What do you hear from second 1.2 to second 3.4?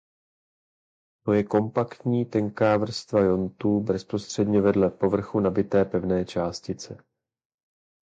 To je kompaktní tenká vrstva